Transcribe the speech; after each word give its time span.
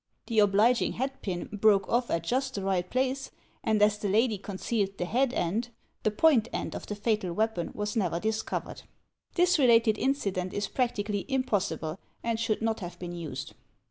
The 0.25 0.39
obliging 0.39 0.93
hatpin 0.93 1.59
broke 1.61 1.87
off 1.87 2.09
at 2.09 2.23
just 2.23 2.55
the 2.55 2.63
right 2.63 2.89
place, 2.89 3.29
and 3.63 3.79
as 3.83 3.99
the 3.99 4.09
lady 4.09 4.39
concealed 4.39 4.97
the 4.97 5.05
head 5.05 5.31
end, 5.31 5.69
the 6.01 6.09
point 6.09 6.47
end 6.51 6.73
of 6.73 6.87
the 6.87 6.95
fatal 6.95 7.31
weapon 7.33 7.69
was 7.75 7.95
never 7.95 8.19
discovered. 8.19 8.81
This 9.35 9.59
related 9.59 9.99
incident 9.99 10.55
is 10.55 10.67
practically 10.67 11.27
impossible 11.29 11.99
and 12.23 12.39
shotdd 12.39 12.63
not 12.63 12.79
have 12.79 12.97
been 12.97 13.11
used. 13.13 13.53